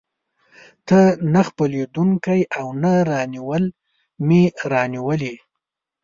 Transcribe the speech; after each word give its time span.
ته 0.87 0.99
نه 1.33 1.41
خپلېدونکی 1.49 2.41
او 2.59 2.67
نه 2.83 2.91
رانیولى 3.09 3.69
مې 4.27 4.41
راونیولې. 4.71 5.35